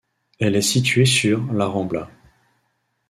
[0.39, 2.09] Elle est située sur La Rambla.